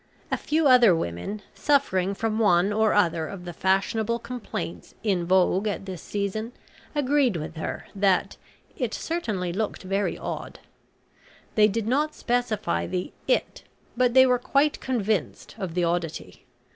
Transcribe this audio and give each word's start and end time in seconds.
A 0.31 0.35
few 0.37 0.65
other 0.67 0.95
women, 0.95 1.43
suffering 1.53 2.15
from 2.15 2.39
one 2.39 2.73
or 2.73 2.93
other 2.95 3.27
of 3.27 3.45
the 3.45 3.53
fashionable 3.53 4.17
complaints 4.17 4.95
in 5.03 5.27
vogue 5.27 5.67
at 5.67 5.85
this 5.85 6.01
season, 6.01 6.53
agreed 6.95 7.35
with 7.37 7.55
her, 7.57 7.85
that 7.93 8.35
"it 8.75 8.95
certainly 8.95 9.53
looked 9.53 9.83
very 9.83 10.17
odd." 10.17 10.57
They 11.53 11.67
did 11.67 11.85
not 11.85 12.15
specify 12.15 12.87
the 12.87 13.13
"it," 13.27 13.61
but 13.95 14.15
they 14.15 14.25
were 14.25 14.39
quite 14.39 14.79
convinced 14.79 15.53
of 15.59 15.75
the 15.75 15.83
oddity. 15.83 16.47